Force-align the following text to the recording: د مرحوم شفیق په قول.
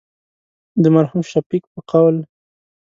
د 0.81 0.83
مرحوم 0.95 1.21
شفیق 1.31 1.63
په 1.73 1.79
قول. 1.91 2.15